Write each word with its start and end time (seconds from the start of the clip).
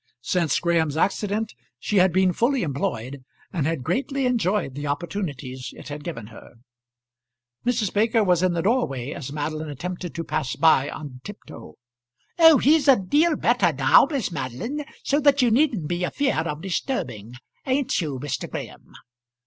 Since 0.23 0.59
Graham's 0.59 0.97
accident 0.97 1.53
she 1.77 1.97
had 1.97 2.11
been 2.11 2.33
fully 2.33 2.63
employed, 2.63 3.23
and 3.53 3.67
had 3.67 3.83
greatly 3.83 4.25
enjoyed 4.25 4.73
the 4.73 4.87
opportunities 4.87 5.75
it 5.77 5.89
had 5.89 6.03
given 6.03 6.25
her. 6.33 6.53
Mrs. 7.67 7.93
Baker 7.93 8.23
was 8.23 8.41
in 8.41 8.53
the 8.53 8.63
doorway 8.63 9.11
as 9.11 9.31
Madeline 9.31 9.69
attempted 9.69 10.15
to 10.15 10.23
pass 10.23 10.55
by 10.55 10.89
on 10.89 11.21
tiptoe. 11.23 11.75
"Oh, 12.39 12.57
he's 12.57 12.87
a 12.87 12.95
deal 12.95 13.35
better 13.35 13.71
now, 13.71 14.07
Miss 14.09 14.31
Madeline, 14.31 14.85
so 15.03 15.19
that 15.19 15.43
you 15.43 15.51
needn't 15.51 15.87
be 15.87 16.03
afeard 16.03 16.47
of 16.47 16.63
disturbing; 16.63 17.33
ain't 17.67 18.01
you, 18.01 18.17
Mr. 18.19 18.49
Graham?" 18.49 18.93